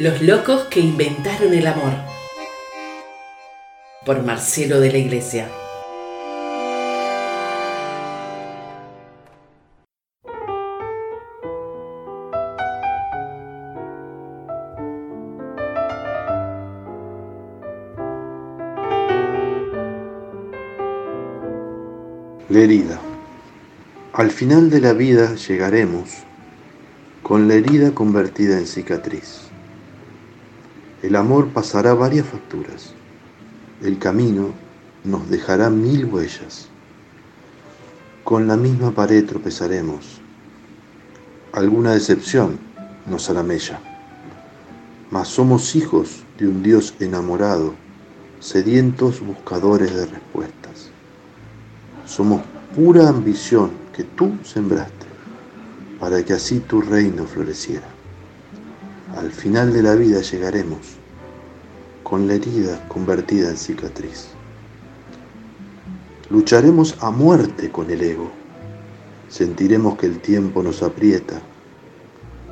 [0.00, 1.92] Los locos que inventaron el amor.
[4.06, 5.46] Por Marcelo de la Iglesia.
[22.48, 22.98] La herida.
[24.14, 26.08] Al final de la vida llegaremos
[27.22, 29.49] con la herida convertida en cicatriz.
[31.02, 32.92] El amor pasará varias facturas.
[33.82, 34.50] El camino
[35.02, 36.68] nos dejará mil huellas.
[38.22, 40.20] Con la misma pared tropezaremos.
[41.52, 42.58] Alguna decepción
[43.06, 43.80] nos hará.
[45.10, 47.74] Mas somos hijos de un Dios enamorado,
[48.38, 50.90] sedientos buscadores de respuestas.
[52.04, 52.42] Somos
[52.76, 55.06] pura ambición que tú sembraste
[55.98, 57.99] para que así tu reino floreciera.
[59.16, 60.78] Al final de la vida llegaremos
[62.04, 64.28] con la herida convertida en cicatriz.
[66.30, 68.30] Lucharemos a muerte con el ego.
[69.28, 71.40] Sentiremos que el tiempo nos aprieta.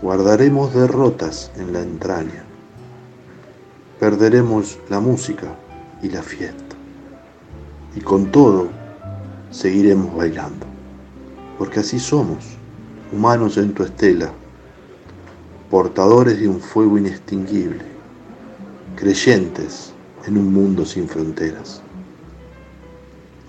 [0.00, 2.44] Guardaremos derrotas en la entraña.
[4.00, 5.54] Perderemos la música
[6.02, 6.74] y la fiesta.
[7.94, 8.68] Y con todo,
[9.50, 10.66] seguiremos bailando.
[11.58, 12.44] Porque así somos,
[13.12, 14.32] humanos en tu estela,
[15.70, 17.82] portadores de un fuego inextinguible,
[18.94, 19.92] creyentes
[20.26, 21.82] en un mundo sin fronteras.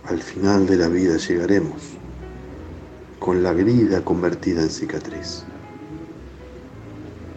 [0.06, 1.82] Al final de la vida llegaremos
[3.20, 5.44] con la grida convertida en cicatriz.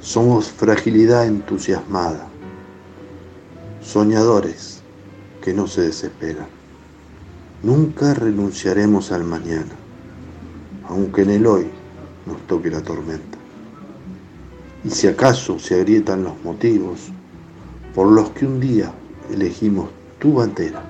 [0.00, 2.26] Somos fragilidad entusiasmada,
[3.82, 4.80] soñadores
[5.42, 6.46] que no se desesperan.
[7.62, 9.74] Nunca renunciaremos al mañana,
[10.88, 11.66] aunque en el hoy
[12.24, 13.39] nos toque la tormenta.
[14.84, 17.08] Y si acaso se agrietan los motivos
[17.94, 18.92] por los que un día
[19.30, 20.82] elegimos tu bandera,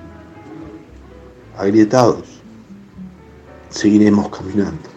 [1.56, 2.40] agrietados,
[3.68, 4.88] seguiremos caminando.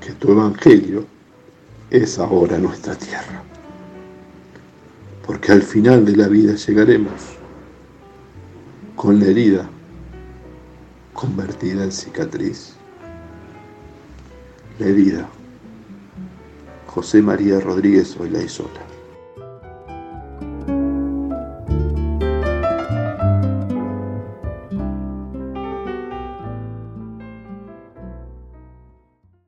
[0.00, 1.06] Que tu evangelio
[1.90, 3.42] es ahora nuestra tierra.
[5.26, 7.12] Porque al final de la vida llegaremos
[8.96, 9.68] con la herida
[11.14, 12.74] convertida en cicatriz.
[14.78, 15.26] La herida.
[16.94, 18.93] José María Rodríguez Oilaizola.